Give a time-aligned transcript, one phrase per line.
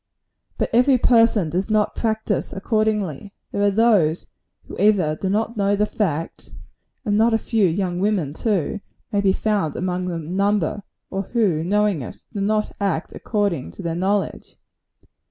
[0.57, 3.35] But every person does not practise accordingly.
[3.51, 4.31] There are those
[4.63, 6.55] who either do not know the fact
[7.05, 8.79] and not a few young women, too;
[9.11, 13.83] may be found among the number or who, knowing it, do not act according to
[13.83, 14.55] their knowledge.